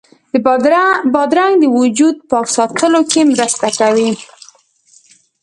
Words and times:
بادرنګ 1.13 1.53
د 1.61 1.65
وجود 1.79 2.15
پاک 2.29 2.47
ساتلو 2.55 3.01
کې 3.11 3.21
مرسته 3.31 3.67
کوي. 3.79 4.11